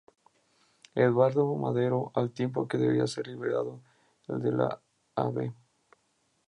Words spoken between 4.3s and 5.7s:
de la Av.